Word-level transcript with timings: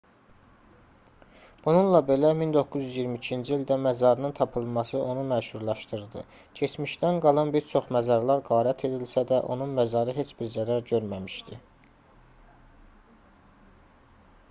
bununla 1.65 1.99
belə 2.05 2.29
1922-ci 2.37 3.53
ildə 3.57 3.75
məzarının 3.81 4.31
tapılması 4.39 4.95
onu 5.09 5.25
məşhurlaşdırdı 5.33 6.23
keçmişdən 6.61 7.21
qalan 7.25 7.51
bir 7.57 7.67
çox 7.73 7.91
məzarlar 7.97 8.41
qarət 8.49 8.83
edilsə 8.89 9.25
də 9.33 9.39
onun 9.57 9.75
məzarı 9.81 10.15
heç 10.21 10.31
bir 10.41 10.49
zərər 10.55 10.79
görməmişdi 10.93 11.59